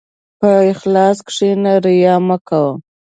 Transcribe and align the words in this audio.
په 0.39 0.49
اخلاص 0.71 1.17
کښېنه، 1.27 1.73
ریا 1.83 2.15
مه 2.27 2.37
کوه. 2.47 2.73